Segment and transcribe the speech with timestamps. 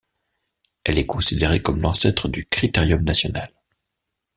[0.83, 3.51] Elle est considérée comme l'ancêtre du Critérium national.